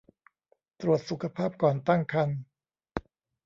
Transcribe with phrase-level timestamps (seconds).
[0.81, 2.39] ตรวจสุขภาพก่อนตั้งครรภ์